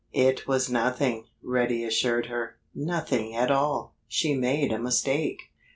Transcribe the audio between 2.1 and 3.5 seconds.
her—"nothing